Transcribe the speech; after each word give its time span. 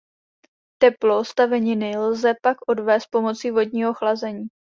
Teplo 0.81 1.25
z 1.25 1.35
taveniny 1.35 1.97
lze 1.97 2.33
pak 2.41 2.57
odvést 2.67 3.05
pomocí 3.11 3.51
vodního 3.51 3.93
chlazení. 3.93 4.47